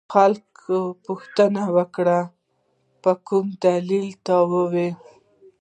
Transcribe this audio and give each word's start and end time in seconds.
خلکو 0.13 0.79
پوښتنه 1.05 1.63
وکړه 1.77 2.19
په 3.03 3.11
کوم 3.27 3.45
دلیل 3.65 4.09
ته 4.25 4.35
وایې. 4.51 4.89